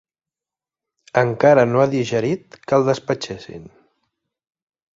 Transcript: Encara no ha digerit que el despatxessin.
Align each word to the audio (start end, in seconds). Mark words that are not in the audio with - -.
Encara 1.21 1.65
no 1.73 1.83
ha 1.83 1.85
digerit 1.91 2.59
que 2.65 2.79
el 2.79 2.89
despatxessin. 2.89 3.69